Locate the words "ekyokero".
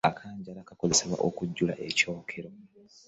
1.87-2.49